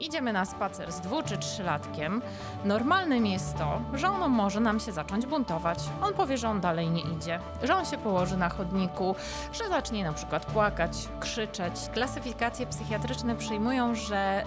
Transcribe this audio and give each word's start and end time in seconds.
idziemy 0.00 0.32
na 0.32 0.44
spacer 0.44 0.92
z 0.92 1.00
dwu 1.00 1.22
czy 1.22 1.38
trzylatkiem, 1.38 2.22
normalnym 2.64 3.26
jest 3.26 3.58
to, 3.58 3.80
że 3.94 4.08
on 4.08 4.30
może 4.30 4.60
nam 4.60 4.80
się 4.80 4.92
zacząć 4.92 5.26
buntować. 5.26 5.78
On 6.02 6.14
powie, 6.14 6.38
że 6.38 6.48
on 6.48 6.60
dalej 6.60 6.90
nie 6.90 7.00
idzie, 7.00 7.40
że 7.62 7.76
on 7.76 7.84
się 7.84 7.98
położy 7.98 8.36
na 8.36 8.48
chodniku, 8.48 9.14
że 9.52 9.68
zacznie 9.68 10.04
na 10.04 10.12
przykład 10.12 10.46
płakać, 10.46 11.08
krzyczeć. 11.20 11.74
Klasyfikacje 11.92 12.66
psychiatryczne 12.66 13.36
przyjmują, 13.36 13.94
że 13.94 14.44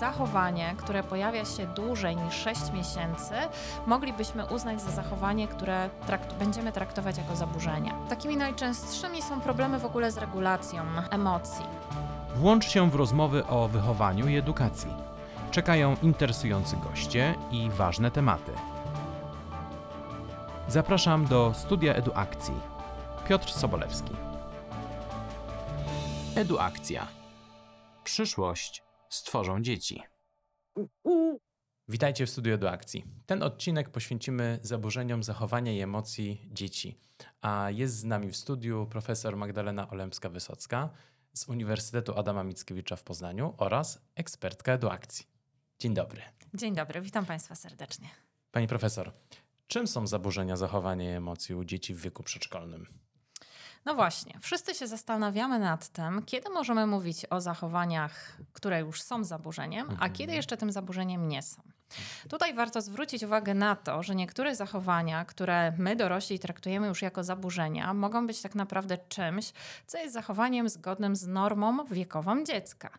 zachowanie, 0.00 0.74
które 0.78 1.02
pojawia 1.02 1.44
się 1.44 1.66
dłużej 1.66 2.16
niż 2.16 2.34
6 2.34 2.60
miesięcy, 2.72 3.34
moglibyśmy 3.86 4.46
uznać 4.46 4.80
za 4.80 4.90
zachowanie, 4.90 5.48
które 5.48 5.90
trakt 6.06 6.34
będziemy 6.34 6.72
traktować 6.72 7.18
jako 7.18 7.36
zaburzenie. 7.36 7.94
Takimi 8.08 8.36
najczęstszymi 8.36 9.22
są 9.22 9.40
problemy 9.40 9.78
w 9.78 9.84
ogóle 9.84 10.12
z 10.12 10.18
regulacją 10.18 10.82
emocji. 11.10 11.64
Włącz 12.36 12.68
się 12.68 12.90
w 12.90 12.94
rozmowy 12.94 13.46
o 13.46 13.68
wychowaniu 13.68 14.28
i 14.28 14.36
edukacji. 14.36 14.90
Czekają 15.50 15.96
interesujący 16.02 16.76
goście 16.76 17.34
i 17.50 17.70
ważne 17.70 18.10
tematy. 18.10 18.52
Zapraszam 20.68 21.26
do 21.26 21.54
studia 21.54 21.94
Eduakcji. 21.94 22.54
Piotr 23.28 23.52
Sobolewski. 23.52 24.12
Eduakcja. 26.36 27.08
Przyszłość 28.04 28.82
stworzą 29.08 29.62
dzieci. 29.62 30.02
Witajcie 31.88 32.26
w 32.26 32.30
studiu 32.30 32.54
Eduakcji. 32.54 33.04
Ten 33.26 33.42
odcinek 33.42 33.90
poświęcimy 33.90 34.58
zaburzeniom 34.62 35.22
zachowania 35.22 35.72
i 35.72 35.80
emocji 35.80 36.48
dzieci. 36.52 36.98
A 37.40 37.70
jest 37.70 37.96
z 37.96 38.04
nami 38.04 38.30
w 38.30 38.36
studiu 38.36 38.86
profesor 38.90 39.36
Magdalena 39.36 39.86
Olemska-Wysocka 39.86 40.88
z 41.32 41.48
Uniwersytetu 41.48 42.18
Adama 42.18 42.44
Mickiewicza 42.44 42.96
w 42.96 43.02
Poznaniu 43.02 43.54
oraz 43.58 43.98
ekspertka 44.14 44.72
Eduakcji. 44.72 45.26
Dzień 45.78 45.94
dobry. 45.94 46.22
Dzień 46.54 46.74
dobry, 46.74 47.00
witam 47.00 47.26
Państwa 47.26 47.54
serdecznie. 47.54 48.08
Pani 48.50 48.66
profesor, 48.68 49.12
czym 49.66 49.86
są 49.86 50.06
zaburzenia 50.06 50.56
zachowania 50.56 51.12
i 51.12 51.14
emocji 51.16 51.54
u 51.54 51.64
dzieci 51.64 51.94
w 51.94 52.00
wieku 52.00 52.22
przedszkolnym? 52.22 52.86
No 53.84 53.94
właśnie, 53.94 54.38
wszyscy 54.40 54.74
się 54.74 54.86
zastanawiamy 54.86 55.58
nad 55.58 55.88
tym, 55.88 56.22
kiedy 56.22 56.50
możemy 56.50 56.86
mówić 56.86 57.26
o 57.30 57.40
zachowaniach, 57.40 58.36
które 58.52 58.80
już 58.80 59.02
są 59.02 59.24
zaburzeniem, 59.24 59.88
a 59.88 59.92
Mhm. 59.92 60.12
kiedy 60.12 60.32
jeszcze 60.34 60.56
tym 60.56 60.72
zaburzeniem 60.72 61.28
nie 61.28 61.42
są. 61.42 61.62
Tutaj 62.28 62.54
warto 62.54 62.80
zwrócić 62.80 63.22
uwagę 63.22 63.54
na 63.54 63.76
to, 63.76 64.02
że 64.02 64.14
niektóre 64.14 64.56
zachowania, 64.56 65.24
które 65.24 65.72
my 65.78 65.96
dorośli 65.96 66.38
traktujemy 66.38 66.86
już 66.86 67.02
jako 67.02 67.24
zaburzenia, 67.24 67.94
mogą 67.94 68.26
być 68.26 68.42
tak 68.42 68.54
naprawdę 68.54 68.98
czymś, 69.08 69.52
co 69.86 69.98
jest 69.98 70.14
zachowaniem 70.14 70.68
zgodnym 70.68 71.16
z 71.16 71.26
normą 71.26 71.84
wiekową 71.84 72.44
dziecka. 72.44 72.90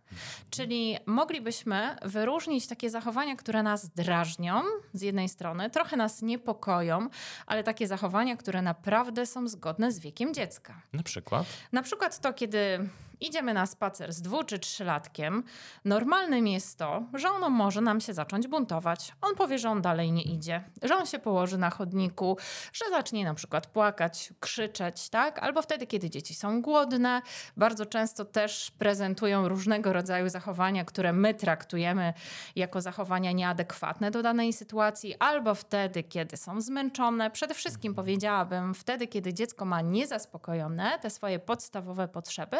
Czyli 0.49 0.97
moglibyśmy 1.05 1.95
wyróżnić 2.01 2.67
takie 2.67 2.89
zachowania, 2.89 3.35
które 3.35 3.63
nas 3.63 3.89
drażnią 3.89 4.61
z 4.93 5.01
jednej 5.01 5.29
strony, 5.29 5.69
trochę 5.69 5.97
nas 5.97 6.21
niepokoją, 6.21 7.09
ale 7.45 7.63
takie 7.63 7.87
zachowania, 7.87 8.37
które 8.37 8.61
naprawdę 8.61 9.25
są 9.25 9.47
zgodne 9.47 9.91
z 9.91 9.99
wiekiem 9.99 10.33
dziecka. 10.33 10.81
Na 10.93 11.03
przykład? 11.03 11.45
Na 11.71 11.83
przykład 11.83 12.19
to, 12.19 12.33
kiedy 12.33 12.89
idziemy 13.19 13.53
na 13.53 13.65
spacer 13.65 14.13
z 14.13 14.21
dwu 14.21 14.43
czy 14.43 14.59
trzylatkiem, 14.59 15.43
normalnym 15.85 16.47
jest 16.47 16.77
to, 16.77 17.03
że 17.13 17.31
ono 17.31 17.49
może 17.49 17.81
nam 17.81 18.01
się 18.01 18.13
zacząć 18.13 18.47
buntować. 18.47 19.13
On 19.21 19.35
powie, 19.35 19.59
że 19.59 19.69
on 19.69 19.81
dalej 19.81 20.11
nie 20.11 20.23
idzie, 20.23 20.63
że 20.81 20.95
on 20.95 21.05
się 21.05 21.19
położy 21.19 21.57
na 21.57 21.69
chodniku, 21.69 22.37
że 22.73 22.85
zacznie 22.89 23.25
na 23.25 23.33
przykład 23.33 23.67
płakać, 23.67 24.33
krzyczeć, 24.39 25.09
tak? 25.09 25.39
Albo 25.39 25.61
wtedy, 25.61 25.87
kiedy 25.87 26.09
dzieci 26.09 26.35
są 26.35 26.61
głodne, 26.61 27.21
bardzo 27.57 27.85
często 27.85 28.25
też 28.25 28.71
prezentują 28.71 29.47
różnego 29.47 29.93
rodzaju 29.93 30.29
zachowania, 30.29 30.85
które 30.85 31.13
my 31.13 31.33
traktujemy 31.33 32.13
jako 32.55 32.81
zachowania 32.81 33.31
nieadekwatne 33.31 34.11
do 34.11 34.21
danej 34.21 34.53
sytuacji, 34.53 35.15
albo 35.19 35.55
wtedy, 35.55 36.03
kiedy 36.03 36.37
są 36.37 36.61
zmęczone. 36.61 37.31
Przede 37.31 37.53
wszystkim 37.53 37.95
powiedziałabym, 37.95 38.73
wtedy, 38.73 39.07
kiedy 39.07 39.33
dziecko 39.33 39.65
ma 39.65 39.81
niezaspokojone 39.81 40.99
te 40.99 41.09
swoje 41.09 41.39
podstawowe 41.39 42.07
potrzeby, 42.07 42.57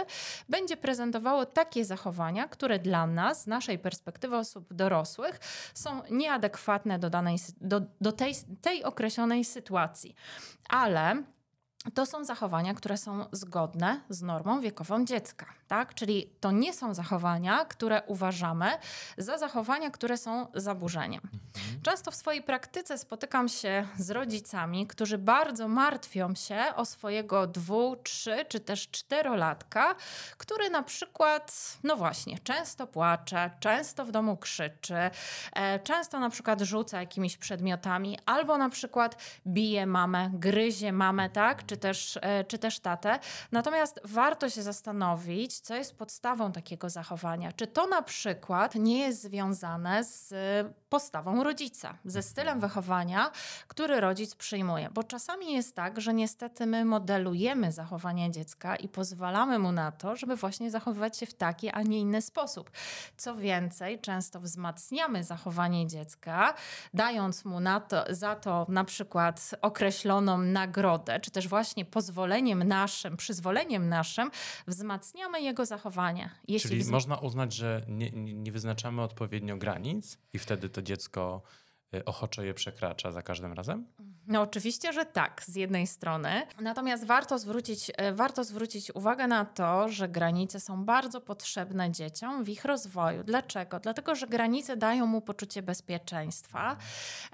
będzie 0.53 0.77
prezentowało 0.77 1.45
takie 1.45 1.85
zachowania, 1.85 2.47
które 2.47 2.79
dla 2.79 3.07
nas, 3.07 3.41
z 3.41 3.47
naszej 3.47 3.79
perspektywy 3.79 4.35
osób 4.37 4.73
dorosłych, 4.73 5.39
są 5.73 6.01
nieadekwatne 6.11 6.99
do, 6.99 7.09
danej, 7.09 7.37
do, 7.61 7.81
do 8.01 8.11
tej, 8.11 8.33
tej 8.61 8.83
określonej 8.83 9.45
sytuacji. 9.45 10.15
Ale 10.69 11.23
to 11.91 12.05
są 12.05 12.25
zachowania, 12.25 12.73
które 12.73 12.97
są 12.97 13.25
zgodne 13.31 14.01
z 14.09 14.21
normą 14.21 14.61
wiekową 14.61 15.05
dziecka, 15.05 15.45
tak? 15.67 15.95
Czyli 15.95 16.29
to 16.39 16.51
nie 16.51 16.73
są 16.73 16.94
zachowania, 16.94 17.66
które 17.66 18.01
uważamy 18.07 18.71
za 19.17 19.38
zachowania, 19.38 19.89
które 19.89 20.17
są 20.17 20.47
zaburzeniem. 20.53 21.21
Często 21.83 22.11
w 22.11 22.16
swojej 22.16 22.41
praktyce 22.41 22.97
spotykam 22.97 23.49
się 23.49 23.88
z 23.97 24.11
rodzicami, 24.11 24.88
którzy 24.88 25.17
bardzo 25.17 25.67
martwią 25.67 26.35
się 26.35 26.63
o 26.75 26.85
swojego 26.85 27.47
dwu, 27.47 27.95
trzy 27.95 28.45
czy 28.50 28.59
też 28.59 28.89
czterolatka, 28.91 29.95
który 30.38 30.69
na 30.69 30.83
przykład, 30.83 31.77
no 31.83 31.95
właśnie, 31.95 32.39
często 32.39 32.88
płacze, 32.88 33.51
często 33.59 34.05
w 34.05 34.11
domu 34.11 34.38
krzyczy, 34.38 34.95
e, 35.53 35.79
często 35.79 36.19
na 36.19 36.29
przykład 36.29 36.61
rzuca 36.61 37.00
jakimiś 37.00 37.38
przedmiotami, 37.38 38.17
albo 38.25 38.57
na 38.57 38.69
przykład 38.69 39.17
bije 39.47 39.85
mamę, 39.85 40.29
gryzie 40.33 40.91
mamę, 40.91 41.29
tak, 41.29 41.63
czy 41.73 41.78
też, 41.78 42.19
e, 42.22 42.44
czy 42.44 42.57
też 42.57 42.79
tatę. 42.79 43.19
Natomiast 43.51 44.00
warto 44.03 44.50
się 44.50 44.63
zastanowić, 44.63 45.59
co 45.59 45.75
jest 45.75 45.95
podstawą 45.95 46.51
takiego 46.51 46.89
zachowania. 46.89 47.51
Czy 47.51 47.67
to 47.67 47.88
na 47.88 48.01
przykład 48.01 48.75
nie 48.75 49.00
jest 49.00 49.22
związane 49.22 50.03
z 50.03 50.33
postawą 50.89 51.44
rodzica, 51.44 51.97
ze 52.06 52.23
stylem 52.23 52.59
wychowania, 52.59 53.31
który 53.67 54.00
rodzic 54.00 54.35
przyjmuje. 54.35 54.89
Bo 54.94 55.03
czasami 55.03 55.53
jest 55.53 55.75
tak, 55.75 56.01
że 56.01 56.13
niestety 56.13 56.66
my 56.66 56.85
modelujemy 56.85 57.72
zachowanie 57.72 58.31
dziecka 58.31 58.75
i 58.75 58.88
pozwalamy 58.88 59.59
mu 59.59 59.72
na 59.72 59.91
to, 59.91 60.16
żeby 60.16 60.35
właśnie 60.35 60.72
zachowywać 60.72 61.17
się 61.17 61.25
w 61.25 61.33
taki, 61.33 61.69
a 61.69 61.81
nie 61.81 62.00
inny 62.00 62.22
sposób. 62.22 62.72
Co 63.17 63.35
więcej, 63.35 64.00
często 64.00 64.39
wzmacniamy 64.39 65.23
zachowanie 65.23 65.88
dziecka, 65.88 66.53
dając 66.94 67.45
mu 67.45 67.59
na 67.59 67.79
to, 67.79 68.06
za 68.09 68.35
to 68.35 68.66
na 68.69 68.83
przykład 68.83 69.56
określoną 69.62 70.38
nagrodę, 70.38 71.19
czy 71.19 71.31
też 71.31 71.47
właśnie 71.47 71.62
pozwoleniem 71.91 72.63
naszym, 72.63 73.18
przyzwoleniem 73.18 73.90
naszym, 73.90 74.31
wzmacniamy 74.68 75.41
jego 75.41 75.66
zachowanie. 75.66 76.29
Jeśli 76.47 76.69
Czyli 76.69 76.81
wzm- 76.84 76.91
można 76.91 77.18
uznać, 77.18 77.53
że 77.53 77.85
nie, 77.88 78.12
nie 78.12 78.51
wyznaczamy 78.51 79.01
odpowiednio 79.01 79.57
granic 79.57 80.18
i 80.34 80.40
wtedy 80.40 80.69
to 80.69 80.81
dziecko 80.81 81.41
ochoczo 82.05 82.41
je 82.43 82.53
przekracza 82.53 83.11
za 83.11 83.21
każdym 83.21 83.53
razem? 83.53 83.85
No 84.27 84.41
oczywiście, 84.41 84.93
że 84.93 85.05
tak, 85.05 85.43
z 85.45 85.55
jednej 85.55 85.87
strony. 85.87 86.41
Natomiast 86.61 87.05
warto 87.05 87.39
zwrócić, 87.39 87.91
e, 87.97 88.13
warto 88.13 88.43
zwrócić 88.43 88.95
uwagę 88.95 89.27
na 89.27 89.45
to, 89.45 89.89
że 89.89 90.09
granice 90.09 90.59
są 90.59 90.85
bardzo 90.85 91.21
potrzebne 91.21 91.91
dzieciom 91.91 92.43
w 92.43 92.49
ich 92.49 92.65
rozwoju. 92.65 93.23
Dlaczego? 93.23 93.79
Dlatego, 93.79 94.15
że 94.15 94.27
granice 94.27 94.77
dają 94.77 95.05
mu 95.05 95.21
poczucie 95.21 95.61
bezpieczeństwa. 95.61 96.77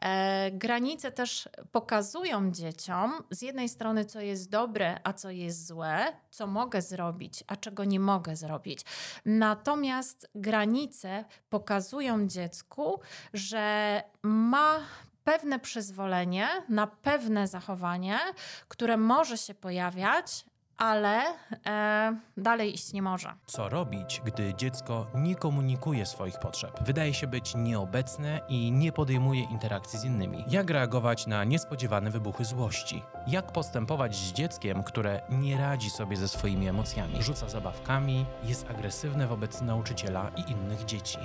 E, 0.02 0.52
granice 0.52 1.12
też 1.12 1.50
pokazują 1.72 2.52
dzieciom 2.52 3.14
z 3.32 3.42
jednej 3.42 3.70
strony, 3.70 4.06
co 4.06 4.22
jest 4.22 4.50
dobre, 4.50 5.00
a 5.04 5.14
co 5.14 5.30
jest 5.30 5.68
złe, 5.68 6.06
co 6.30 6.48
mogę 6.48 6.82
zrobić, 6.82 7.44
a 7.48 7.56
czego 7.56 7.84
nie 7.84 8.00
mogę 8.00 8.36
zrobić. 8.36 8.82
Natomiast 9.26 10.30
granice 10.36 11.26
pokazują 11.50 12.28
dziecku, 12.28 13.00
że 13.34 14.04
ma 14.50 14.80
pewne 15.24 15.60
przyzwolenie 15.60 16.48
na 16.70 16.88
pewne 16.88 17.48
zachowanie, 17.48 18.20
które 18.68 18.98
może 18.98 19.38
się 19.38 19.54
pojawiać, 19.54 20.46
ale 20.78 21.22
e, 21.66 22.20
dalej 22.38 22.74
iść 22.74 22.94
nie 22.94 23.02
może. 23.02 23.34
Co 23.46 23.70
robić, 23.70 24.22
gdy 24.26 24.54
dziecko 24.54 25.08
nie 25.16 25.36
komunikuje 25.36 26.06
swoich 26.06 26.40
potrzeb? 26.40 26.80
Wydaje 26.82 27.14
się 27.14 27.28
być 27.28 27.56
nieobecne 27.56 28.42
i 28.48 28.72
nie 28.72 28.92
podejmuje 28.92 29.44
interakcji 29.44 30.00
z 30.00 30.04
innymi. 30.04 30.46
Jak 30.48 30.70
reagować 30.70 31.28
na 31.28 31.44
niespodziewane 31.44 32.12
wybuchy 32.12 32.46
złości? 32.46 33.04
Jak 33.28 33.52
postępować 33.52 34.16
z 34.16 34.34
dzieckiem, 34.34 34.84
które 34.84 35.22
nie 35.30 35.58
radzi 35.58 35.90
sobie 35.90 36.18
ze 36.18 36.28
swoimi 36.28 36.68
emocjami? 36.68 37.24
Rzuca 37.24 37.50
zabawkami, 37.50 38.26
jest 38.44 38.70
agresywne 38.72 39.28
wobec 39.28 39.62
nauczyciela 39.62 40.32
i 40.36 40.52
innych 40.52 40.86
dzieci. 40.86 41.20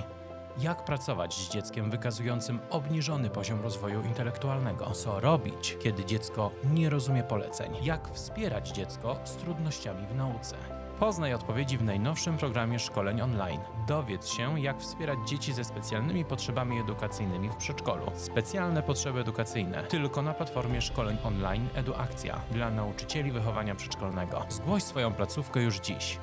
Jak 0.57 0.85
pracować 0.85 1.33
z 1.33 1.49
dzieckiem 1.49 1.91
wykazującym 1.91 2.59
obniżony 2.69 3.29
poziom 3.29 3.61
rozwoju 3.61 4.01
intelektualnego? 4.01 4.91
Co 4.91 5.19
robić, 5.19 5.77
kiedy 5.83 6.05
dziecko 6.05 6.51
nie 6.73 6.89
rozumie 6.89 7.23
poleceń? 7.23 7.73
Jak 7.81 8.09
wspierać 8.09 8.69
dziecko 8.69 9.17
z 9.23 9.35
trudnościami 9.35 10.07
w 10.07 10.15
nauce? 10.15 10.55
Poznaj 10.99 11.33
odpowiedzi 11.33 11.77
w 11.77 11.83
najnowszym 11.83 12.37
programie 12.37 12.79
szkoleń 12.79 13.21
online. 13.21 13.59
Dowiedz 13.87 14.27
się, 14.27 14.59
jak 14.59 14.79
wspierać 14.79 15.19
dzieci 15.27 15.53
ze 15.53 15.63
specjalnymi 15.63 16.25
potrzebami 16.25 16.79
edukacyjnymi 16.79 17.49
w 17.49 17.55
przedszkolu. 17.55 18.11
Specjalne 18.15 18.83
potrzeby 18.83 19.19
edukacyjne 19.19 19.83
tylko 19.83 20.21
na 20.21 20.33
platformie 20.33 20.81
szkoleń 20.81 21.17
online 21.23 21.67
Eduakcja 21.73 22.41
dla 22.51 22.71
nauczycieli 22.71 23.31
wychowania 23.31 23.75
przedszkolnego. 23.75 24.45
Zgłoś 24.49 24.83
swoją 24.83 25.13
placówkę 25.13 25.61
już 25.61 25.79
dziś. 25.79 26.19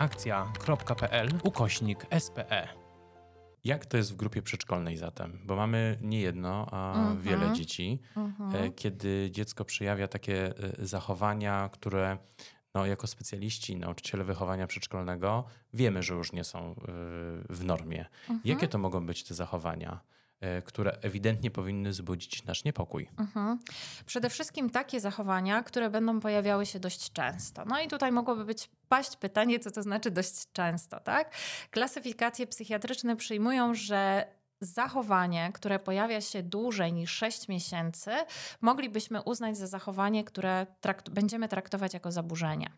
www.edu-akcja.pl 0.00 1.28
ukośnik 1.44 2.06
SPE. 2.18 2.68
Jak 3.64 3.86
to 3.86 3.96
jest 3.96 4.12
w 4.12 4.16
grupie 4.16 4.42
przedszkolnej 4.42 4.96
zatem? 4.96 5.40
Bo 5.44 5.56
mamy 5.56 5.98
nie 6.02 6.20
jedno, 6.20 6.66
a 6.70 6.94
Mhm. 6.98 7.20
wiele 7.22 7.52
dzieci, 7.52 7.98
Mhm. 8.16 8.64
e, 8.64 8.70
kiedy 8.70 9.28
dziecko 9.30 9.64
przejawia 9.64 10.08
takie 10.08 10.46
e, 10.46 10.86
zachowania, 10.86 11.68
które 11.72 12.18
no, 12.74 12.86
jako 12.86 13.06
specjaliści, 13.06 13.76
nauczyciele 13.76 14.24
wychowania 14.24 14.66
przedszkolnego 14.66 15.44
wiemy, 15.74 16.02
że 16.02 16.14
już 16.14 16.32
nie 16.32 16.44
są 16.44 16.58
e, 16.70 16.74
w 17.48 17.64
normie. 17.64 18.06
Mhm. 18.20 18.40
Jakie 18.44 18.68
to 18.68 18.78
mogą 18.78 19.06
być 19.06 19.24
te 19.24 19.34
zachowania, 19.34 20.00
które 20.64 20.98
ewidentnie 21.02 21.50
powinny 21.50 21.90
wzbudzić 21.90 22.44
nasz 22.44 22.64
niepokój? 22.64 23.08
Mhm. 23.18 23.58
Przede 24.06 24.30
wszystkim 24.30 24.70
takie 24.70 25.00
zachowania, 25.00 25.62
które 25.62 25.90
będą 25.90 26.20
pojawiały 26.20 26.66
się 26.66 26.80
dość 26.80 27.12
często. 27.12 27.64
No 27.64 27.80
i 27.80 27.88
tutaj 27.88 28.12
mogłoby 28.12 28.44
być 28.44 28.70
paść 28.88 29.16
pytanie, 29.16 29.58
co 29.58 29.70
to 29.70 29.82
znaczy 29.82 30.10
dość 30.10 30.52
często, 30.52 31.00
tak? 31.00 31.34
Klasyfikacje 31.70 32.46
psychiatryczne 32.46 33.16
przyjmują, 33.16 33.74
że 33.74 34.26
zachowanie, 34.60 35.50
które 35.54 35.78
pojawia 35.78 36.20
się 36.20 36.42
dłużej 36.42 36.92
niż 36.92 37.10
6 37.10 37.48
miesięcy, 37.48 38.10
moglibyśmy 38.60 39.22
uznać 39.22 39.56
za 39.56 39.66
zachowanie, 39.66 40.24
które 40.24 40.66
trakt 40.80 41.10
będziemy 41.10 41.48
traktować 41.48 41.94
jako 41.94 42.12
zaburzenie. 42.12 42.70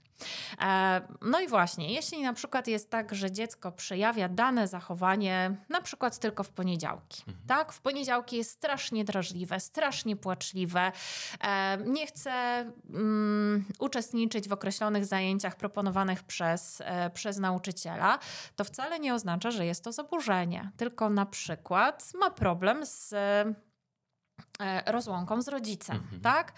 E, 0.61 1.02
No 1.23 1.40
i 1.40 1.49
właśnie, 1.49 1.93
jeśli 1.93 2.23
na 2.23 2.32
przykład 2.32 2.69
jest 2.69 2.90
tak, 2.90 3.14
że 3.14 3.31
dziecko 3.31 3.73
przejawia 3.73 4.29
dane 4.29 4.69
zachowanie 4.69 5.56
na 5.69 5.81
przykład 5.81 6.19
tylko 6.19 6.44
w 6.44 6.50
poniedziałki, 6.50 7.23
tak? 7.46 7.73
W 7.73 7.81
poniedziałki 7.81 8.37
jest 8.37 8.50
strasznie 8.50 9.05
drażliwe, 9.05 9.61
strasznie 9.61 10.17
płaczliwe, 10.17 10.93
e, 11.40 11.79
nie 11.87 12.06
chce 12.06 12.31
mm, 12.31 13.64
uczestniczyć 13.79 14.49
w 14.49 14.52
określonych 14.52 15.06
zajęciach 15.06 15.56
proponowanych 15.56 16.23
przez, 16.23 16.82
e, 16.84 17.11
przez 17.11 17.38
nauczyciela, 17.38 18.19
to 18.56 18.64
wcale 18.64 19.00
nie 19.00 19.14
oznacza, 19.14 19.50
że 19.50 19.67
jest 19.67 19.84
to 19.84 19.93
zaburzenie, 19.93 20.70
tylko 20.76 21.11
na 21.11 21.26
przykład 21.26 21.71
ma 22.14 22.30
problem 22.30 22.86
z 22.86 23.14
rozłąką 24.87 25.43
z 25.43 25.49
rodzicem, 25.49 25.97
Mhm. 25.97 26.20
tak? 26.23 26.53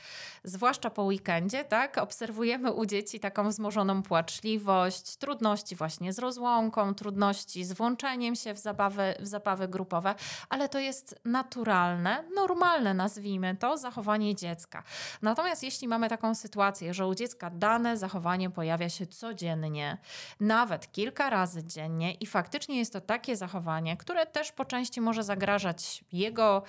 Zwłaszcza 0.44 0.90
po 0.90 1.02
weekendzie, 1.02 1.64
tak? 1.64 1.98
Obserwujemy 1.98 2.72
u 2.72 2.86
dzieci 2.86 3.20
taką 3.20 3.48
wzmożoną 3.48 4.02
płaczliwość, 4.02 5.16
trudności 5.16 5.76
właśnie 5.76 6.12
z 6.12 6.18
rozłąką, 6.18 6.94
trudności 6.94 7.64
z 7.64 7.72
włączeniem 7.72 8.36
się 8.36 8.54
w 8.54 8.58
zabawy, 8.58 9.14
w 9.20 9.26
zabawy 9.26 9.68
grupowe, 9.68 10.14
ale 10.48 10.68
to 10.68 10.78
jest 10.78 11.20
naturalne, 11.24 12.24
normalne, 12.34 12.94
nazwijmy 12.94 13.56
to, 13.56 13.78
zachowanie 13.78 14.34
dziecka. 14.34 14.82
Natomiast 15.22 15.62
jeśli 15.62 15.88
mamy 15.88 16.08
taką 16.08 16.34
sytuację, 16.34 16.94
że 16.94 17.06
u 17.06 17.14
dziecka 17.14 17.50
dane 17.50 17.96
zachowanie 17.96 18.50
pojawia 18.50 18.88
się 18.88 19.06
codziennie, 19.06 19.98
nawet 20.40 20.92
kilka 20.92 21.30
razy 21.30 21.64
dziennie 21.64 22.14
i 22.14 22.26
faktycznie 22.26 22.78
jest 22.78 22.92
to 22.92 23.00
takie 23.00 23.36
zachowanie, 23.36 23.96
które 23.96 24.26
też 24.26 24.52
po 24.52 24.64
części 24.64 25.00
może 25.00 25.22
zagrażać 25.24 26.04
jego 26.12 26.62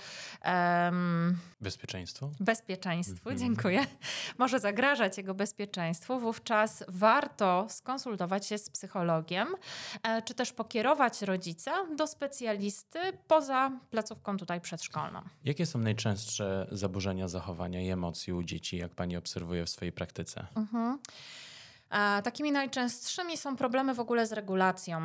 Bezpieczeństwo? 1.62 2.30
bezpieczeństwu, 2.40 3.30
Mhm. 3.30 3.38
dziękuję, 3.40 3.86
może 4.38 4.60
zagrażać 4.60 5.18
jego 5.18 5.34
bezpieczeństwu, 5.34 6.20
wówczas 6.20 6.84
warto 6.88 7.68
skonsultować 7.70 8.46
się 8.48 8.58
z 8.58 8.70
psychologiem, 8.70 9.48
e, 10.04 10.22
czy 10.22 10.34
też 10.34 10.54
pokierować 10.54 11.22
rodzica 11.22 11.72
do 11.96 12.08
specjalisty 12.08 13.00
poza 13.28 13.72
placówką 13.92 14.38
tutaj 14.38 14.62
przedszkolną. 14.62 15.22
Jakie 15.44 15.66
są 15.66 15.80
najczęstsze 15.80 16.68
zaburzenia 16.72 17.28
zachowania 17.28 17.82
i 17.82 17.90
emocji 17.90 18.34
u 18.34 18.44
dzieci, 18.44 18.78
jak 18.78 18.92
pani 18.96 19.18
obserwuje 19.18 19.66
w 19.66 19.70
swojej 19.70 19.92
praktyce? 19.92 20.48
Mhm. 20.56 21.00
Takimi 22.24 22.52
najczęstszymi 22.52 23.38
są 23.38 23.56
problemy 23.56 23.94
w 23.94 24.00
ogóle 24.00 24.28
z 24.28 24.32
regulacją 24.32 25.02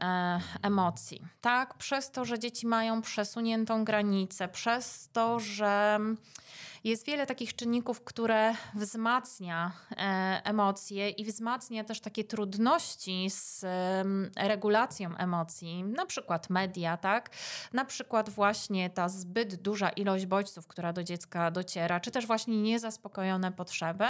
e, 0.00 0.40
emocji. 0.62 1.22
Tak, 1.40 1.74
przez 1.74 2.10
to, 2.10 2.24
że 2.24 2.38
dzieci 2.38 2.66
mają 2.66 3.02
przesuniętą 3.02 3.84
granicę, 3.84 4.48
przez 4.48 5.08
to, 5.12 5.40
że 5.40 5.98
jest 6.84 7.06
wiele 7.06 7.26
takich 7.26 7.54
czynników, 7.54 8.04
które 8.04 8.54
wzmacnia 8.74 9.72
e, 9.90 10.40
emocje 10.44 11.10
i 11.10 11.24
wzmacnia 11.24 11.84
też 11.84 12.00
takie 12.00 12.24
trudności 12.24 13.30
z 13.30 13.64
regulacją 14.36 15.16
emocji, 15.16 15.84
na 15.84 16.06
przykład 16.06 16.50
media, 16.50 16.96
tak? 16.96 17.30
Na 17.72 17.84
przykład 17.84 18.30
właśnie 18.30 18.90
ta 18.90 19.08
zbyt 19.08 19.54
duża 19.54 19.88
ilość 19.88 20.26
bodźców, 20.26 20.66
która 20.66 20.92
do 20.92 21.04
dziecka 21.04 21.50
dociera, 21.50 22.00
czy 22.00 22.10
też 22.10 22.26
właśnie 22.26 22.62
niezaspokojone 22.62 23.52
potrzeby, 23.52 24.06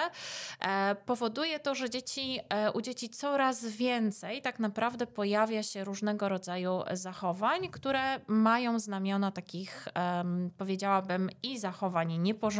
e, 0.60 0.94
powoduje 0.94 1.60
to, 1.60 1.74
że 1.74 1.90
dzieci, 1.90 2.38
e, 2.48 2.72
u 2.72 2.80
dzieci 2.80 3.08
coraz 3.08 3.66
więcej 3.66 4.42
tak 4.42 4.58
naprawdę 4.58 5.06
pojawia 5.06 5.62
się 5.62 5.84
różnego 5.84 6.28
rodzaju 6.28 6.82
zachowań, 6.92 7.68
które 7.68 8.20
mają 8.26 8.78
znamiona 8.78 9.30
takich, 9.30 9.88
powiedziałabym, 10.58 11.30
i 11.42 11.58
zachowań 11.58 12.18
niepożądanych, 12.18 12.59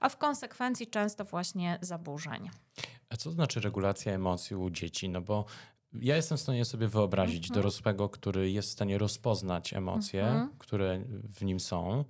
a 0.00 0.08
w 0.08 0.16
konsekwencji 0.16 0.86
często 0.86 1.24
właśnie 1.24 1.78
zaburzeń. 1.82 2.50
A 3.08 3.16
co 3.16 3.24
to 3.24 3.30
znaczy 3.30 3.60
regulacja 3.60 4.12
emocji 4.12 4.56
u 4.56 4.70
dzieci? 4.70 5.08
No 5.08 5.20
bo 5.20 5.44
ja 5.92 6.16
jestem 6.16 6.38
w 6.38 6.40
stanie 6.40 6.64
sobie 6.64 6.88
wyobrazić 6.88 7.44
Mhm. 7.44 7.54
dorosłego, 7.54 8.08
który 8.08 8.50
jest 8.50 8.68
w 8.68 8.72
stanie 8.72 8.98
rozpoznać 8.98 9.74
emocje, 9.74 10.26
Mhm. 10.28 10.50
które 10.58 11.04
w 11.08 11.42
nim 11.44 11.60
są, 11.60 12.04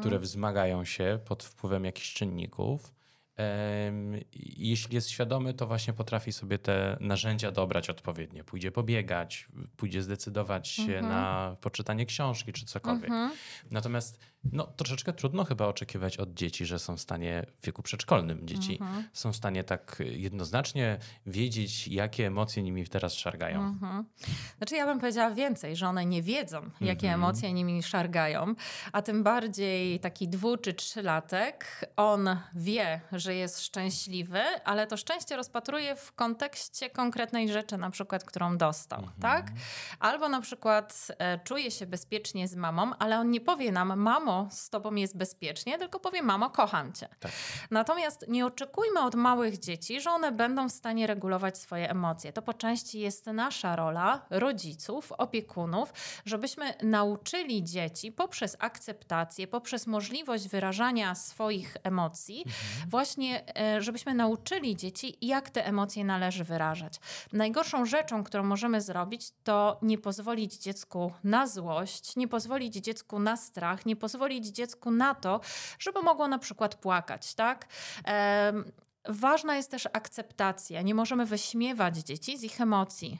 które 0.00 0.18
wzmagają 0.18 0.84
się 0.84 1.18
pod 1.24 1.44
wpływem 1.44 1.84
jakichś 1.84 2.14
czynników. 2.14 2.92
Jeśli 4.56 4.94
jest 4.94 5.10
świadomy, 5.10 5.54
to 5.54 5.66
właśnie 5.66 5.92
potrafi 5.92 6.32
sobie 6.32 6.58
te 6.58 6.96
narzędzia 7.00 7.50
dobrać 7.52 7.90
odpowiednio. 7.90 8.44
Pójdzie 8.44 8.72
pobiegać, 8.72 9.48
pójdzie 9.76 10.02
zdecydować 10.02 10.68
się 10.68 10.82
Mhm. 10.82 11.08
na 11.08 11.56
poczytanie 11.60 12.06
książki 12.06 12.52
czy 12.52 12.64
cokolwiek. 12.66 13.10
Mhm. 13.10 13.30
Natomiast 13.70 14.18
no, 14.52 14.66
troszeczkę 14.66 15.12
trudno 15.12 15.44
chyba 15.44 15.66
oczekiwać 15.66 16.16
od 16.16 16.34
dzieci, 16.34 16.66
że 16.66 16.78
są 16.78 16.96
w 16.96 17.00
stanie 17.00 17.46
w 17.62 17.66
wieku 17.66 17.82
przedszkolnym 17.82 18.46
dzieci 18.48 18.78
Mhm. 18.80 19.08
są 19.12 19.32
w 19.32 19.36
stanie 19.36 19.64
tak 19.64 19.96
jednoznacznie 20.10 20.98
wiedzieć, 21.26 21.88
jakie 21.88 22.26
emocje 22.26 22.62
nimi 22.62 22.86
teraz 22.86 23.14
szargają. 23.14 23.60
Mhm. 23.60 24.04
Znaczy 24.58 24.74
ja 24.76 24.86
bym 24.86 25.00
powiedziała 25.00 25.30
więcej, 25.30 25.76
że 25.76 25.88
one 25.88 26.06
nie 26.06 26.22
wiedzą, 26.22 26.60
jakie 26.80 27.06
Mhm. 27.06 27.14
emocje 27.14 27.52
nimi 27.52 27.82
szargają, 27.82 28.54
a 28.92 29.02
tym 29.02 29.22
bardziej 29.22 30.00
taki 30.00 30.28
dwu 30.28 30.56
czy 30.56 30.74
trzylatek, 30.74 31.86
on 31.96 32.36
wie, 32.54 33.00
że 33.30 33.34
jest 33.34 33.60
szczęśliwy, 33.60 34.40
ale 34.64 34.86
to 34.86 34.96
szczęście 34.96 35.36
rozpatruje 35.36 35.96
w 35.96 36.12
kontekście 36.12 36.90
konkretnej 36.90 37.48
rzeczy, 37.48 37.76
na 37.78 37.90
przykład, 37.90 38.24
którą 38.24 38.56
dostał, 38.56 38.98
Mhm. 38.98 39.20
tak? 39.20 39.46
Albo 40.00 40.28
na 40.28 40.40
przykład 40.40 41.08
e, 41.18 41.38
czuje 41.38 41.70
się 41.70 41.86
bezpiecznie 41.86 42.48
z 42.48 42.54
mamą, 42.56 42.92
ale 42.98 43.18
on 43.18 43.30
nie 43.30 43.40
powie 43.40 43.72
nam, 43.72 44.00
mamo, 44.00 44.48
z 44.50 44.70
tobą 44.70 44.94
jest 44.94 45.16
bezpiecznie, 45.16 45.78
tylko 45.78 46.00
powie, 46.00 46.22
mamo, 46.22 46.50
kocham 46.50 46.92
cię. 46.92 47.08
Tak. 47.20 47.32
Natomiast 47.70 48.24
nie 48.28 48.46
oczekujmy 48.46 49.00
od 49.00 49.14
małych 49.14 49.58
dzieci, 49.58 50.00
że 50.00 50.10
one 50.10 50.32
będą 50.32 50.68
w 50.68 50.72
stanie 50.72 51.06
regulować 51.06 51.58
swoje 51.58 51.90
emocje. 51.90 52.32
To 52.32 52.42
po 52.42 52.54
części 52.54 53.00
jest 53.00 53.26
nasza 53.26 53.76
rola 53.76 54.26
rodziców, 54.30 55.12
opiekunów, 55.12 55.92
żebyśmy 56.24 56.74
nauczyli 56.82 57.64
dzieci 57.64 58.12
poprzez 58.12 58.56
akceptację, 58.58 59.46
poprzez 59.46 59.86
możliwość 59.86 60.48
wyrażania 60.48 61.14
swoich 61.14 61.76
emocji, 61.82 62.44
właśnie 62.88 63.19
e, 63.28 63.82
żebyśmy 63.82 64.14
nauczyli 64.14 64.76
dzieci, 64.76 65.16
jak 65.20 65.50
te 65.50 65.66
emocje 65.66 66.04
należy 66.04 66.44
wyrażać. 66.44 67.00
Najgorszą 67.32 67.86
rzeczą, 67.86 68.24
którą 68.24 68.44
możemy 68.44 68.80
zrobić, 68.80 69.30
to 69.44 69.78
nie 69.82 69.98
pozwolić 69.98 70.58
dziecku 70.58 71.12
na 71.24 71.46
złość, 71.46 72.16
nie 72.16 72.28
pozwolić 72.28 72.74
dziecku 72.74 73.18
na 73.18 73.36
strach, 73.36 73.86
nie 73.86 73.96
pozwolić 73.96 74.46
dziecku 74.46 74.90
na 74.90 75.14
to, 75.14 75.40
żeby 75.78 76.02
mogło 76.02 76.28
na 76.28 76.38
przykład 76.38 76.74
płakać, 76.74 77.34
tak? 77.34 77.66
Ważna 79.08 79.56
jest 79.56 79.70
też 79.70 79.88
akceptacja. 79.92 80.82
Nie 80.82 80.94
możemy 80.94 81.26
wyśmiewać 81.26 81.96
dzieci 81.96 82.38
z 82.38 82.42
ich 82.42 82.60
emocji. 82.60 83.18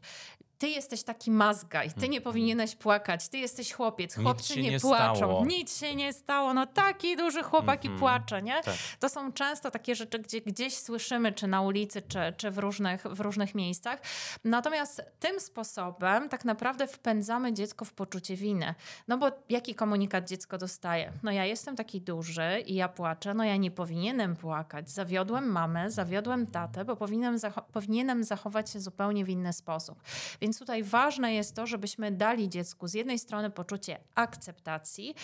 Ty 0.60 0.68
jesteś 0.68 1.02
taki 1.02 1.30
mazgaj, 1.30 1.90
ty 2.00 2.08
nie 2.08 2.20
powinieneś 2.20 2.76
płakać, 2.76 3.28
ty 3.28 3.38
jesteś 3.38 3.72
chłopiec, 3.72 4.14
chłopcy 4.16 4.62
nie, 4.62 4.70
nie 4.70 4.80
płaczą, 4.80 5.16
stało. 5.16 5.44
nic 5.46 5.76
się 5.78 5.94
nie 5.94 6.12
stało, 6.12 6.54
no 6.54 6.66
taki 6.66 7.16
duży 7.16 7.42
chłopak 7.42 7.84
i 7.84 7.88
Mhm. 7.88 8.00
płacze, 8.00 8.42
nie? 8.42 8.62
Tak. 8.62 8.74
To 8.98 9.08
są 9.08 9.32
często 9.32 9.70
takie 9.70 9.94
rzeczy, 9.94 10.18
gdzie 10.18 10.40
gdzieś 10.40 10.76
słyszymy, 10.78 11.32
czy 11.32 11.46
na 11.46 11.60
ulicy, 11.62 12.02
czy, 12.02 12.18
czy 12.36 12.50
w, 12.50 12.58
różnych, 12.58 13.02
w 13.02 13.20
różnych 13.20 13.54
miejscach. 13.54 14.00
Natomiast 14.44 15.02
tym 15.20 15.40
sposobem 15.40 16.28
tak 16.28 16.44
naprawdę 16.44 16.86
wpędzamy 16.86 17.52
dziecko 17.52 17.84
w 17.84 17.92
poczucie 17.92 18.36
winy. 18.36 18.74
No 19.08 19.18
bo 19.18 19.30
jaki 19.48 19.74
komunikat 19.74 20.28
dziecko 20.28 20.58
dostaje? 20.58 21.12
No 21.22 21.30
ja 21.32 21.44
jestem 21.44 21.76
taki 21.76 22.00
duży 22.00 22.60
i 22.66 22.74
ja 22.74 22.88
płaczę, 22.88 23.34
no 23.34 23.44
ja 23.44 23.56
nie 23.56 23.70
powinienem 23.70 24.36
płakać. 24.36 24.90
Zawiodłem 24.90 25.52
mamę, 25.52 25.90
zawiodłem 25.90 26.46
tatę, 26.46 26.84
bo 26.84 26.96
powinienem 27.72 28.24
zachować 28.24 28.70
się 28.70 28.80
zupełnie 28.80 29.24
w 29.24 29.28
inny 29.28 29.52
sposób. 29.52 30.02
Więc 30.40 30.49
tutaj 30.58 30.82
ważne 30.82 31.34
jest 31.34 31.54
to, 31.56 31.66
żebyśmy 31.66 32.12
dali 32.12 32.48
dziecku 32.48 32.88
z 32.88 32.94
jednej 32.94 33.18
strony 33.18 33.50
poczucie 33.50 33.98
akceptacji, 34.14 35.14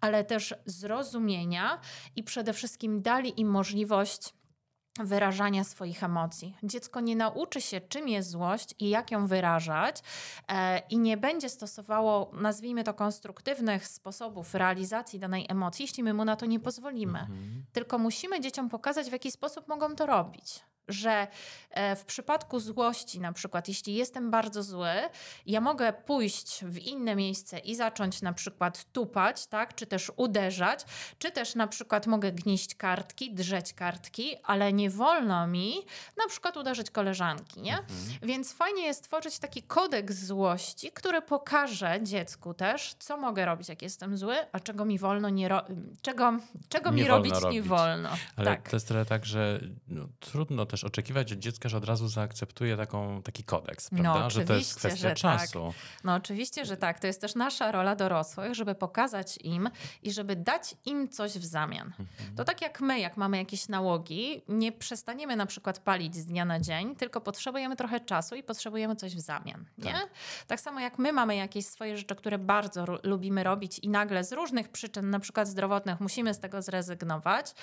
ale 0.00 0.24
też 0.24 0.54
zrozumienia 0.66 1.80
i 2.16 2.22
przede 2.22 2.52
wszystkim 2.52 3.02
dali 3.02 3.40
im 3.40 3.48
możliwość 3.48 4.34
wyrażania 5.04 5.64
swoich 5.64 6.02
emocji. 6.02 6.56
Dziecko 6.62 7.00
nie 7.00 7.16
nauczy 7.16 7.60
się, 7.60 7.80
czym 7.80 8.08
jest 8.08 8.30
złość 8.30 8.74
i 8.78 8.88
jak 8.88 9.10
ją 9.10 9.26
wyrażać, 9.26 10.02
e, 10.48 10.78
i 10.90 10.98
nie 10.98 11.16
będzie 11.16 11.48
stosowało, 11.48 12.30
nazwijmy 12.40 12.84
to, 12.84 12.94
konstruktywnych 12.94 13.88
sposobów 13.88 14.54
realizacji 14.54 15.18
danej 15.18 15.46
emocji, 15.48 15.82
jeśli 15.82 16.02
my 16.02 16.14
mu 16.14 16.24
na 16.24 16.36
to 16.36 16.46
nie 16.46 16.60
pozwolimy. 16.60 17.18
Mhm. 17.18 17.64
Tylko 17.72 17.98
musimy 17.98 18.40
dzieciom 18.40 18.68
pokazać, 18.68 19.08
w 19.08 19.12
jaki 19.12 19.30
sposób 19.30 19.68
mogą 19.68 19.96
to 19.96 20.06
robić. 20.06 20.60
Że 20.88 21.26
e, 21.70 21.96
w 21.96 22.04
przypadku 22.04 22.60
złości, 22.60 23.20
na 23.20 23.32
przykład, 23.32 23.68
jeśli 23.68 23.94
jestem 23.94 24.30
bardzo 24.30 24.62
zły, 24.62 24.88
ja 25.46 25.60
mogę 25.60 25.92
pójść 25.92 26.64
w 26.64 26.78
inne 26.78 27.16
miejsce 27.16 27.58
i 27.58 27.74
zacząć 27.76 28.22
na 28.22 28.32
przykład 28.32 28.84
tupać, 28.92 29.46
tak, 29.46 29.74
czy 29.74 29.86
też 29.86 30.12
uderzać, 30.16 30.84
czy 31.18 31.30
też 31.30 31.54
na 31.54 31.66
przykład 31.66 32.06
mogę 32.06 32.32
gnieść 32.32 32.74
kartki, 32.74 33.34
drzeć 33.34 33.72
kartki, 33.72 34.36
ale 34.44 34.72
nie 34.72 34.90
wolno 34.90 35.46
mi 35.46 35.74
na 36.16 36.28
przykład 36.28 36.56
uderzyć 36.56 36.90
koleżanki, 36.90 37.60
nie? 37.60 37.78
Mhm. 37.78 37.98
Więc 38.22 38.52
fajnie 38.52 38.82
jest 38.82 39.04
tworzyć 39.04 39.38
taki 39.38 39.62
kodeks 39.62 40.14
złości, 40.16 40.90
który 40.94 41.22
pokaże 41.22 41.98
dziecku 42.02 42.54
też, 42.54 42.94
co 42.98 43.16
mogę 43.16 43.44
robić, 43.44 43.68
jak 43.68 43.82
jestem 43.82 44.16
zły, 44.16 44.36
a 44.52 44.60
czego 44.60 44.84
mi 44.84 44.98
wolno 44.98 45.28
nie 45.28 45.48
ro- 45.48 45.64
czego, 46.02 46.32
czego 46.68 46.90
Nie 46.90 46.96
mi 46.96 47.02
wolno 47.08 47.16
robić, 47.16 47.34
nie 47.34 47.40
robić. 47.40 47.62
wolno. 47.62 48.08
Ale 48.36 48.46
tak. 48.50 48.70
to 48.70 48.76
jest 48.76 48.88
trochę 48.88 49.04
tak, 49.04 49.26
że 49.26 49.60
no, 49.88 50.08
trudno 50.20 50.66
też 50.66 50.77
oczekiwać 50.84 51.32
od 51.32 51.38
dziecka, 51.38 51.68
że 51.68 51.76
od 51.76 51.84
razu 51.84 52.08
zaakceptuje 52.08 52.76
taką, 52.76 53.22
taki 53.22 53.44
kodeks, 53.44 53.92
No, 53.92 54.02
prawda? 54.02 54.30
że 54.30 54.44
to 54.44 54.54
jest 54.54 54.76
kwestia 54.76 55.08
że 55.08 55.14
czasu. 55.14 55.74
No 56.04 56.14
oczywiście, 56.14 56.64
że 56.64 56.76
tak. 56.76 57.00
To 57.00 57.06
jest 57.06 57.20
też 57.20 57.34
nasza 57.34 57.72
rola 57.72 57.96
dorosłych, 57.96 58.54
żeby 58.54 58.74
pokazać 58.74 59.38
im 59.44 59.70
i 60.02 60.12
żeby 60.12 60.36
dać 60.36 60.74
im 60.84 61.08
coś 61.08 61.32
w 61.32 61.44
zamian. 61.44 61.86
Mhm. 61.86 62.36
To 62.36 62.44
tak 62.44 62.62
jak 62.62 62.80
my, 62.80 63.00
jak 63.00 63.16
mamy 63.16 63.36
jakieś 63.38 63.68
nałogi, 63.68 64.42
nie 64.48 64.72
przestaniemy 64.72 65.36
na 65.36 65.46
przykład 65.46 65.78
palić 65.78 66.16
z 66.16 66.26
dnia 66.26 66.44
na 66.44 66.60
dzień, 66.60 66.96
tylko 66.96 67.20
potrzebujemy 67.20 67.76
trochę 67.76 68.00
czasu 68.00 68.34
i 68.34 68.42
potrzebujemy 68.42 68.96
coś 68.96 69.16
w 69.16 69.20
zamian. 69.20 69.64
Nie? 69.78 69.92
Tak. 69.92 70.08
Tak, 70.46 70.60
samo 70.60 70.80
jak 70.80 70.98
my 70.98 71.12
mamy 71.12 71.36
jakieś 71.36 71.66
swoje 71.66 71.96
rzeczy, 71.96 72.14
które 72.14 72.38
bardzo 72.38 72.84
lubimy 73.02 73.44
robić 73.44 73.78
i 73.78 73.88
nagle 73.88 74.24
z 74.24 74.32
różnych 74.32 74.68
przyczyn, 74.68 75.10
na 75.10 75.20
przykład 75.20 75.48
zdrowotnych, 75.48 76.00
musimy 76.00 76.34
z 76.34 76.38
tego 76.38 76.62
zrezygnować, 76.62 77.54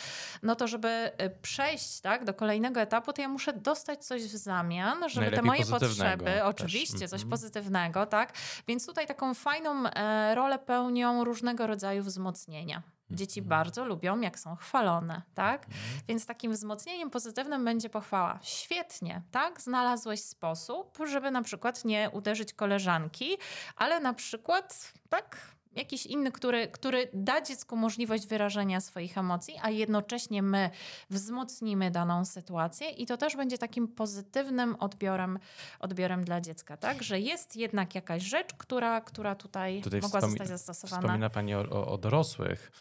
no 0.44 0.56
to 0.56 0.68
żeby 0.68 1.12
y, 1.22 1.30
przejść 1.42 2.02
tak, 2.02 2.26
do 2.26 2.34
kolejnego 2.34 2.82
etapu, 2.82 3.05
to 3.14 3.22
ja 3.22 3.30
muszę 3.30 3.54
dostać 3.54 4.06
coś 4.06 4.24
w 4.24 4.36
zamian, 4.36 4.98
żeby 5.10 5.14
te 5.14 5.20
Najlepiej 5.22 5.44
moje 5.46 5.60
pozytywnego 5.60 5.90
potrzeby, 6.18 6.24
też. 6.26 6.42
oczywiście, 6.44 7.00
coś 7.08 7.22
Mhm. 7.22 7.30
pozytywnego, 7.30 8.06
tak? 8.06 8.34
Więc 8.68 8.86
tutaj 8.86 9.08
taką 9.08 9.34
fajną 9.34 9.86
e, 9.90 10.36
rolę 10.36 10.60
pełnią 10.60 11.24
różnego 11.24 11.68
rodzaju 11.68 12.04
wzmocnienia. 12.04 12.84
Dzieci 13.12 13.40
Mhm. 13.40 13.50
bardzo 13.50 13.86
lubią, 13.86 14.22
jak 14.22 14.40
są 14.40 14.56
chwalone, 14.56 15.22
tak? 15.36 15.66
Więc 16.08 16.26
takim 16.26 16.52
wzmocnieniem 16.52 17.10
pozytywnym 17.10 17.66
będzie 17.66 17.90
pochwała. 17.90 18.40
Świetnie, 18.42 19.22
tak? 19.32 19.62
Znalazłeś 19.62 20.22
sposób, 20.24 20.98
żeby 21.06 21.32
na 21.32 21.42
przykład 21.42 21.86
nie 21.86 22.10
uderzyć 22.10 22.54
koleżanki, 22.54 23.38
ale 23.76 24.00
na 24.00 24.14
przykład, 24.14 24.94
tak? 25.10 25.38
Jakiś 25.76 26.06
inny, 26.06 26.32
który, 26.32 26.68
który 26.68 27.10
da 27.14 27.42
dziecku 27.42 27.76
możliwość 27.76 28.28
wyrażenia 28.28 28.82
swoich 28.82 29.18
emocji, 29.18 29.56
a 29.62 29.70
jednocześnie 29.70 30.42
my 30.44 30.70
wzmocnimy 31.10 31.92
daną 31.92 32.26
sytuację 32.26 32.90
i 32.90 33.06
to 33.06 33.18
też 33.18 33.36
będzie 33.36 33.58
takim 33.58 33.88
pozytywnym 33.88 34.76
odbiorem, 34.76 35.40
odbiorem 35.80 36.24
dla 36.24 36.42
dziecka, 36.42 36.78
tak? 36.78 37.04
Że 37.04 37.20
jest 37.20 37.56
jednak 37.56 37.96
jakaś 37.96 38.24
rzecz, 38.24 38.54
która, 38.58 39.02
która 39.02 39.36
tutaj, 39.36 39.82
Tutaj 39.82 40.02
mogła 40.02 40.22
zostać 40.22 40.48
zastosowana. 40.48 41.02
Wspomina 41.02 41.30
Pani 41.30 41.56
o, 41.56 41.88
o, 41.88 41.98
dorosłych, 41.98 42.72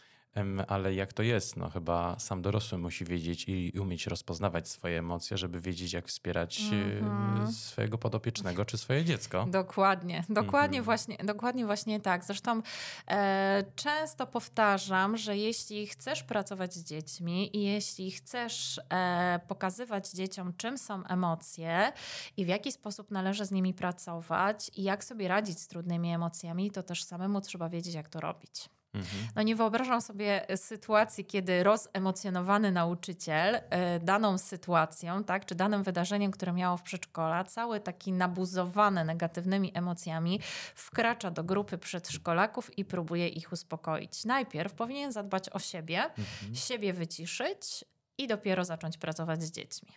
ale 0.69 0.95
jak 0.95 1.13
to 1.13 1.23
jest? 1.23 1.57
No 1.57 1.71
chyba 1.71 2.19
sam 2.19 2.43
dorosły 2.43 2.79
musi 2.79 3.05
wiedzieć 3.05 3.45
i 3.49 3.73
umieć 3.81 4.07
rozpoznawać 4.07 4.69
swoje 4.69 4.99
emocje, 4.99 5.39
żeby 5.39 5.61
wiedzieć, 5.61 5.93
jak 5.93 6.09
wspierać 6.09 6.61
e, 6.73 6.99
Mhm. 6.99 7.53
swojego 7.53 7.99
podopiecznego 7.99 8.65
czy 8.65 8.79
swoje 8.79 9.05
dziecko. 9.05 9.47
Dokładnie, 9.51 10.25
dokładnie, 10.29 10.79
Mhm. 10.79 10.85
właśnie, 10.85 11.17
dokładnie 11.25 11.67
właśnie 11.67 12.01
tak. 12.01 12.25
Zresztą 12.25 12.63
e, 13.09 13.65
często 13.77 14.27
powtarzam, 14.27 15.17
że 15.17 15.37
jeśli 15.37 15.87
chcesz 15.87 16.23
pracować 16.23 16.75
z 16.75 16.85
dziećmi 16.85 17.57
i 17.57 17.63
jeśli 17.63 18.11
chcesz 18.11 18.81
e, 18.91 19.41
pokazywać 19.49 20.11
dzieciom, 20.11 20.53
czym 20.57 20.79
są 20.79 21.05
emocje 21.07 21.93
i 22.37 22.45
w 22.45 22.49
jaki 22.49 22.73
sposób 22.73 23.11
należy 23.11 23.45
z 23.45 23.51
nimi 23.51 23.75
pracować 23.75 24.71
i 24.77 24.83
jak 24.83 25.05
sobie 25.05 25.29
radzić 25.29 25.59
z 25.61 25.69
trudnymi 25.69 26.11
emocjami, 26.15 26.71
to 26.71 26.83
też 26.83 27.05
samemu 27.05 27.41
trzeba 27.41 27.69
wiedzieć, 27.69 27.95
jak 27.95 28.09
to 28.09 28.21
robić. 28.21 28.69
Mhm. 28.95 29.29
No 29.37 29.43
nie 29.43 29.57
wyobrażam 29.57 30.01
sobie 30.01 30.47
sytuacji, 30.57 31.25
kiedy 31.25 31.63
rozemocjonowany 31.63 32.73
nauczyciel 32.73 33.61
e, 33.71 34.01
daną 34.01 34.39
sytuacją, 34.39 35.25
tak, 35.25 35.47
czy 35.47 35.55
danym 35.55 35.83
wydarzeniem, 35.83 36.31
które 36.31 36.53
miało 36.53 36.77
w 36.77 36.83
przedszkola, 36.83 37.45
cały 37.45 37.81
taki 37.81 38.13
nabuzowany 38.13 39.05
negatywnymi 39.05 39.73
emocjami, 39.75 40.41
wkracza 40.75 41.31
do 41.31 41.45
grupy 41.45 41.79
przedszkolaków 41.79 42.79
i 42.79 42.85
próbuje 42.85 43.29
ich 43.29 43.53
uspokoić. 43.53 44.25
Najpierw 44.25 44.73
powinien 44.73 45.13
zadbać 45.13 45.49
o 45.51 45.59
siebie, 45.59 46.05
Mhm. 46.05 46.55
siebie 46.55 46.93
wyciszyć 46.93 47.85
i 48.19 48.27
dopiero 48.27 48.65
zacząć 48.65 48.99
pracować 48.99 49.43
z 49.43 49.51
dziećmi. 49.51 49.89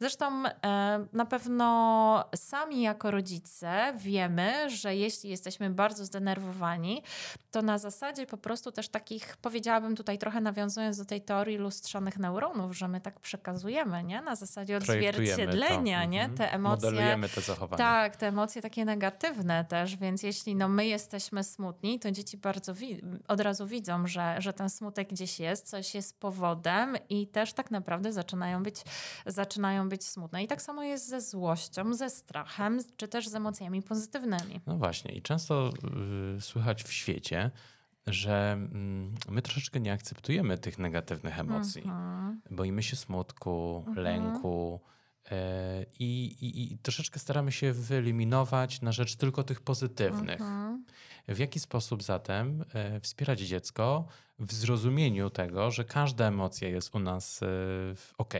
Zresztą 0.00 0.46
e, 0.46 1.06
na 1.12 1.24
pewno 1.24 2.24
sami 2.34 2.82
jako 2.82 3.10
rodzice 3.10 3.92
wiemy, 3.96 4.70
że 4.70 4.96
jeśli 4.96 5.30
jesteśmy 5.30 5.70
bardzo 5.70 6.04
zdenerwowani, 6.04 7.02
to 7.50 7.62
na 7.62 7.78
zasadzie 7.78 8.26
po 8.26 8.36
prostu 8.36 8.72
też 8.72 8.88
takich, 8.88 9.36
powiedziałabym 9.36 9.96
tutaj 9.96 10.18
trochę 10.18 10.40
nawiązując 10.40 10.98
do 10.98 11.04
tej 11.04 11.20
teorii 11.20 11.56
lustrzanych 11.56 12.18
neuronów, 12.18 12.76
że 12.76 12.88
my 12.88 13.00
tak 13.00 13.20
przekazujemy, 13.20 14.04
nie? 14.04 14.22
Na 14.22 14.36
zasadzie 14.36 14.80
Projektujemy 14.80 15.26
to. 15.26 15.32
odzwierciedlenia, 15.32 16.04
nie? 16.04 16.20
Mhm. 16.20 16.38
Te 16.38 16.52
emocje. 16.52 16.90
Modelujemy 16.90 17.28
te 17.28 17.40
zachowania. 17.40 17.78
Tak, 17.78 18.16
te 18.16 18.28
emocje 18.28 18.62
takie 18.62 18.84
negatywne 18.84 19.64
też, 19.64 19.96
więc 19.96 20.22
jeśli 20.22 20.56
no, 20.56 20.68
my 20.68 20.86
jesteśmy 20.86 21.44
smutni, 21.44 21.98
to 21.98 22.10
dzieci 22.10 22.36
bardzo 22.36 22.74
od 23.28 23.40
razu 23.40 23.66
widzą, 23.66 24.06
że, 24.06 24.36
że 24.38 24.52
ten 24.52 24.70
smutek 24.70 25.08
gdzieś 25.08 25.40
jest, 25.40 25.68
coś 25.68 25.94
jest 25.94 26.20
powodem 26.20 26.96
i 27.08 27.26
też 27.26 27.52
tak 27.52 27.70
naprawdę 27.70 28.12
zaczynają 28.12 28.62
być, 28.62 28.76
zaczynają 29.26 29.59
być 29.88 30.04
smutne. 30.04 30.42
I 30.42 30.46
tak 30.46 30.62
samo 30.62 30.82
jest 30.82 31.08
ze 31.08 31.20
złością, 31.20 31.94
ze 31.94 32.10
strachem, 32.10 32.78
czy 32.96 33.08
też 33.08 33.28
z 33.28 33.34
emocjami 33.34 33.82
pozytywnymi. 33.82 34.60
No 34.66 34.76
właśnie, 34.76 35.12
i 35.14 35.22
często 35.22 35.70
y, 36.36 36.40
słychać 36.40 36.82
w 36.84 36.92
świecie, 36.92 37.50
że 38.06 38.52
mm, 38.52 39.14
my 39.28 39.42
troszeczkę 39.42 39.80
nie 39.80 39.92
akceptujemy 39.92 40.58
tych 40.58 40.78
negatywnych 40.78 41.38
emocji. 41.38 41.82
Mhm. 41.82 42.40
Boimy 42.50 42.82
się 42.82 42.96
smutku, 42.96 43.84
Mhm. 43.86 44.04
lęku 44.04 44.80
e, 45.30 45.86
i, 45.98 46.24
i, 46.40 46.72
i 46.72 46.78
troszeczkę 46.78 47.18
staramy 47.20 47.52
się 47.52 47.72
wyeliminować 47.72 48.80
na 48.80 48.92
rzecz 48.92 49.16
tylko 49.16 49.42
tych 49.42 49.60
pozytywnych. 49.60 50.40
Mhm. 50.40 50.84
W 51.28 51.38
jaki 51.38 51.60
sposób 51.60 52.02
zatem 52.02 52.64
e, 52.74 53.00
wspierać 53.00 53.40
dziecko 53.40 54.06
w 54.38 54.52
zrozumieniu 54.52 55.30
tego, 55.30 55.70
że 55.70 55.84
każda 55.84 56.26
emocja 56.26 56.68
jest 56.68 56.94
u 56.94 56.98
nas 56.98 57.42
e, 57.42 57.46
ok? 58.18 58.34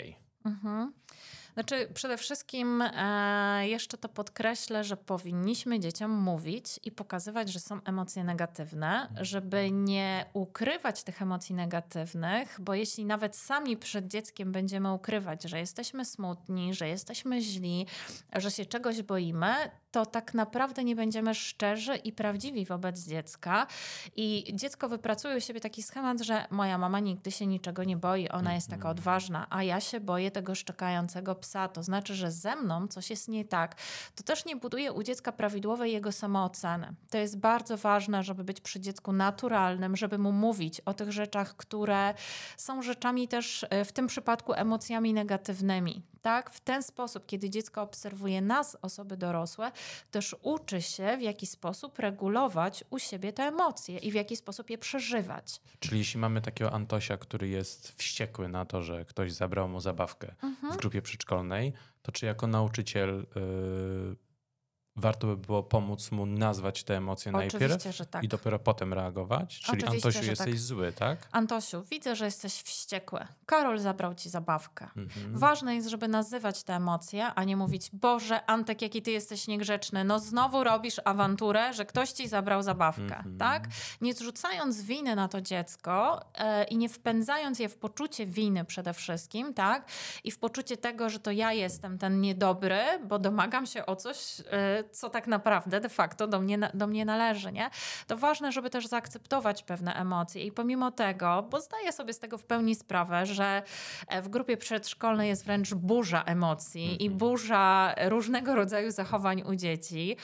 Mhm. 0.45 0.93
Znaczy, 1.54 1.88
przede 1.95 2.16
wszystkim 2.16 2.83
e, 2.83 3.69
jeszcze 3.69 3.99
to 3.99 4.09
podkreślę, 4.09 4.85
że 4.85 4.97
powinniśmy 4.97 5.80
dzieciom 5.80 6.11
mówić 6.11 6.80
i 6.85 6.92
pokazywać, 6.92 7.52
że 7.52 7.61
są 7.61 7.80
emocje 7.85 8.25
negatywne, 8.25 9.09
żeby 9.21 9.71
nie 9.71 10.25
ukrywać 10.33 11.02
tych 11.02 11.23
emocji 11.23 11.54
negatywnych, 11.54 12.57
bo 12.61 12.75
jeśli 12.75 13.04
nawet 13.04 13.37
sami 13.37 13.76
przed 13.76 14.07
dzieckiem 14.07 14.52
będziemy 14.52 14.92
ukrywać, 14.92 15.42
że 15.42 15.59
jesteśmy 15.59 16.04
smutni, 16.04 16.75
że 16.75 16.88
jesteśmy 16.88 17.40
źli, 17.40 17.87
że 18.37 18.50
się 18.50 18.66
czegoś 18.66 19.02
boimy, 19.02 19.54
to 19.90 20.07
tak 20.07 20.35
naprawdę 20.35 20.85
nie 20.85 20.97
będziemy 20.97 21.35
szczerzy 21.35 21.97
i 21.97 22.12
prawdziwi 22.12 22.64
wobec 22.64 23.07
dziecka. 23.07 23.66
I 24.16 24.45
dziecko 24.54 24.88
wypracuje 24.88 25.37
u 25.37 25.40
siebie 25.40 25.61
taki 25.61 25.83
schemat, 25.83 26.21
że 26.21 26.47
moja 26.50 26.78
mama 26.78 27.00
nigdy 27.00 27.30
się 27.30 27.47
niczego 27.47 27.85
nie 27.85 27.97
boi, 27.97 28.28
ona 28.28 28.54
jest 28.54 28.66
taka 28.69 28.76
Mhm. 28.80 28.90
odważna, 28.99 29.47
a 29.50 29.62
ja 29.62 29.80
się 29.80 30.00
boję 30.00 30.30
tego 30.30 30.54
szczekającego 30.54 31.35
psa. 31.40 31.68
To 31.68 31.82
znaczy, 31.82 32.14
że 32.14 32.30
ze 32.30 32.56
mną 32.56 32.88
coś 32.88 33.11
jest 33.11 33.28
nie 33.28 33.44
tak. 33.44 33.75
To 34.14 34.23
też 34.23 34.44
nie 34.44 34.56
buduje 34.56 34.92
u 34.92 35.02
dziecka 35.02 35.32
prawidłowej 35.32 35.92
jego 35.92 36.12
samooceny. 36.12 36.94
To 37.11 37.18
jest 37.18 37.38
bardzo 37.38 37.76
ważne, 37.76 38.23
żeby 38.23 38.44
być 38.44 38.61
przy 38.61 38.80
dziecku 38.80 39.12
naturalnym, 39.12 39.97
żeby 39.97 40.18
mu 40.18 40.32
mówić 40.32 40.80
o 40.80 40.94
tych 40.94 41.12
rzeczach, 41.12 41.56
które 41.56 42.14
są 42.56 42.82
rzeczami 42.82 43.28
też 43.28 43.66
e, 43.70 43.85
w 43.85 43.92
tym 43.92 44.06
przypadku 44.06 44.52
emocjami 44.52 45.14
negatywnymi. 45.14 46.02
Tak, 46.23 46.50
w 46.50 46.61
ten 46.61 46.82
sposób, 46.82 47.26
kiedy 47.26 47.50
dziecko 47.50 47.82
obserwuje 47.82 48.40
nas, 48.40 48.76
osoby 48.82 49.16
dorosłe, 49.16 49.73
też 50.11 50.37
uczy 50.42 50.82
się, 50.82 51.16
w 51.18 51.23
jaki 51.23 51.47
sposób 51.47 51.99
regulować 51.99 52.85
u 52.90 52.99
siebie 52.99 53.32
te 53.32 53.42
emocje 53.42 53.99
i 53.99 54.11
w 54.11 54.14
jaki 54.14 54.37
sposób 54.37 54.70
je 54.70 54.78
przeżywać. 54.78 55.61
Czyli 55.80 55.99
jeśli 55.99 56.20
mamy 56.20 56.40
takiego 56.40 56.73
Antosia, 56.73 57.16
który 57.16 57.49
jest 57.49 57.92
wściekły 57.97 58.49
na 58.49 58.64
to, 58.64 58.82
że 58.82 59.04
ktoś 59.04 59.32
zabrał 59.32 59.68
mu 59.68 59.80
zabawkę 59.80 60.35
Mhm. 60.42 60.73
w 60.73 60.76
grupie 60.76 61.02
przedszkolnej, 61.02 61.29
to 62.02 62.12
czy 62.12 62.26
jako 62.26 62.46
nauczyciel 62.46 63.26
y, 63.37 64.29
warto 65.00 65.26
by 65.26 65.37
było 65.37 65.62
pomóc 65.62 66.11
mu 66.11 66.26
nazwać 66.26 66.85
te 66.85 66.97
emocje 66.97 67.33
Oczywiście, 67.33 67.59
najpierw 67.69 68.11
tak. 68.11 68.25
i 68.25 68.28
dopiero 68.28 68.59
potem 68.59 68.92
reagować? 68.95 69.61
Czyli 69.61 69.85
Oczywiście, 69.85 70.09
Antosiu, 70.09 70.30
jesteś 70.30 70.50
tak. 70.54 70.59
zły, 70.59 70.92
tak? 70.92 71.28
Antosiu, 71.33 71.83
widzę, 71.90 72.16
że 72.16 72.25
jesteś 72.25 72.52
wściekły. 72.62 73.26
Karol 73.47 73.78
zabrał 73.78 74.14
ci 74.14 74.30
zabawkę. 74.30 74.88
Mhm. 74.97 75.38
Ważne 75.38 75.75
jest, 75.75 75.88
żeby 75.88 76.09
nazywać 76.09 76.62
te 76.62 76.75
emocje, 76.75 77.26
a 77.35 77.45
nie 77.45 77.57
mówić, 77.57 77.90
Boże, 77.92 78.47
Antek, 78.47 78.83
jaki 78.83 79.02
ty 79.02 79.11
jesteś 79.11 79.49
niegrzeczny. 79.49 80.04
No 80.04 80.19
znowu 80.19 80.64
robisz 80.64 81.00
awanturę, 81.04 81.73
że 81.75 81.85
ktoś 81.85 82.11
ci 82.12 82.28
zabrał 82.28 82.62
zabawkę, 82.62 83.02
Mhm. 83.02 83.38
tak? 83.38 83.69
Nie 84.00 84.14
zrzucając 84.14 84.83
winy 84.83 85.16
na 85.16 85.28
to 85.28 85.40
dziecko 85.40 86.21
e, 86.38 86.64
i 86.64 86.76
nie 86.76 86.88
wpędzając 86.88 87.59
je 87.59 87.69
w 87.69 87.76
poczucie 87.76 88.26
winy 88.26 88.64
przede 88.64 88.95
wszystkim, 88.95 89.54
tak? 89.54 89.85
I 90.25 90.30
w 90.30 90.38
poczucie 90.38 90.76
tego, 90.76 91.11
że 91.11 91.19
to 91.19 91.30
ja 91.30 91.52
jestem 91.52 91.99
ten 91.99 92.21
niedobry, 92.21 92.80
bo 93.09 93.19
domagam 93.19 93.66
się 93.66 93.87
o 93.87 93.97
coś, 93.97 94.40
e, 94.50 94.85
co 94.92 95.11
tak 95.11 95.26
naprawdę 95.26 95.80
de 95.80 95.88
facto 95.88 96.26
do 96.26 96.40
mnie, 96.40 96.59
do 96.75 96.87
mnie 96.87 97.04
należy, 97.04 97.52
nie? 97.52 97.70
To 98.06 98.16
ważne, 98.16 98.52
żeby 98.52 98.70
też 98.70 98.87
zaakceptować 98.87 99.62
pewne 99.62 99.94
emocje 99.94 100.44
i 100.44 100.52
pomimo 100.52 100.90
tego, 100.90 101.47
bo 101.50 101.61
zdaję 101.61 101.92
sobie 101.92 102.12
z 102.12 102.18
tego 102.18 102.38
w 102.38 102.44
pełni 102.44 102.75
sprawę, 102.75 103.26
że 103.26 103.62
e, 104.09 104.23
w 104.23 104.28
grupie 104.28 104.56
przedszkolnej 104.56 105.28
jest 105.28 105.44
wręcz 105.44 105.75
burza 105.75 106.23
emocji 106.25 107.02
i 107.02 107.06
Mhm. 107.06 107.18
burza 107.18 107.94
różnego 108.09 108.54
rodzaju 108.54 108.90
zachowań 108.90 109.42
u 109.42 109.54
dzieci. 109.54 110.16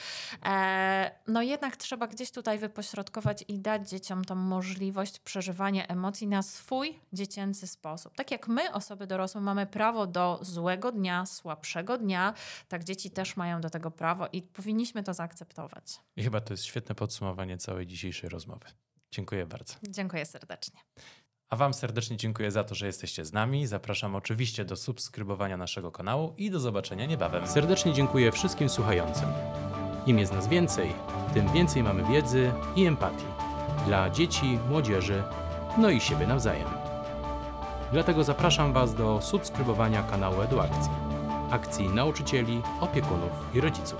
E, 0.45 1.11
no 1.27 1.41
jednak 1.41 1.77
trzeba 1.77 2.07
gdzieś 2.07 2.31
tutaj 2.31 2.59
wypośrodkować 2.59 3.45
i 3.47 3.59
dać 3.59 3.89
dzieciom 3.89 4.25
tą 4.25 4.35
możliwość 4.35 5.19
przeżywania 5.19 5.87
emocji 5.87 6.27
na 6.27 6.41
swój 6.41 6.99
dziecięcy 7.13 7.67
sposób. 7.67 8.15
Tak 8.15 8.31
jak 8.31 8.47
my, 8.47 8.73
osoby 8.73 9.07
dorosłe, 9.07 9.41
mamy 9.41 9.65
prawo 9.65 10.07
do 10.07 10.39
złego 10.41 10.91
dnia, 10.91 11.25
słabszego 11.25 11.97
dnia, 11.97 12.33
tak 12.67 12.83
dzieci 12.83 13.11
też 13.11 13.37
mają 13.37 13.61
do 13.61 13.69
tego 13.69 13.91
prawo 13.91 14.27
i 14.31 14.41
powinniśmy 14.53 15.03
to 15.03 15.13
zaakceptować. 15.13 15.99
I 16.15 16.23
chyba 16.23 16.41
to 16.41 16.53
jest 16.53 16.63
świetne 16.63 16.95
podsumowanie 16.95 17.57
całej 17.57 17.87
dzisiejszej 17.87 18.29
rozmowy. 18.29 18.65
Dziękuję 19.11 19.45
bardzo. 19.45 19.73
Dziękuję 19.89 20.25
serdecznie. 20.25 20.79
A 21.49 21.55
Wam 21.55 21.73
serdecznie 21.73 22.17
dziękuję 22.17 22.51
za 22.51 22.63
to, 22.63 22.75
że 22.75 22.85
jesteście 22.85 23.25
z 23.25 23.33
nami. 23.33 23.67
Zapraszam 23.67 24.15
oczywiście 24.15 24.65
do 24.65 24.75
subskrybowania 24.75 25.57
naszego 25.57 25.91
kanału 25.91 26.33
i 26.37 26.51
do 26.51 26.59
zobaczenia 26.59 27.05
niebawem. 27.05 27.47
Serdecznie 27.47 27.93
dziękuję 27.93 28.31
wszystkim 28.31 28.69
słuchającym. 28.69 29.29
Im 30.05 30.19
jest 30.19 30.33
nas 30.33 30.47
więcej, 30.47 30.93
tym 31.33 31.53
więcej 31.53 31.83
mamy 31.83 32.03
wiedzy 32.13 32.51
i 32.75 32.85
empatii 32.85 33.25
dla 33.85 34.09
dzieci, 34.09 34.59
młodzieży, 34.69 35.23
no 35.77 35.89
i 35.89 35.99
siebie 35.99 36.27
nawzajem. 36.27 36.67
Dlatego 37.91 38.23
zapraszam 38.23 38.73
Was 38.73 38.95
do 38.95 39.21
subskrybowania 39.21 40.03
kanału 40.03 40.41
Eduakcji, 40.41 40.91
akcji 41.51 41.89
nauczycieli, 41.89 42.61
opiekunów 42.79 43.31
i 43.53 43.61
rodziców. 43.61 43.99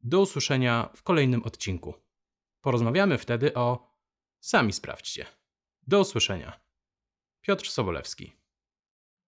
Do 0.00 0.20
usłyszenia 0.20 0.90
w 0.96 1.02
kolejnym 1.02 1.42
odcinku. 1.42 1.94
Porozmawiamy 2.60 3.18
wtedy 3.18 3.54
o 3.54 3.92
Sami 4.40 4.72
sprawdźcie. 4.72 5.26
Do 5.86 6.00
usłyszenia. 6.00 6.60
Piotr 7.40 7.68
Sobolewski. 7.68 8.41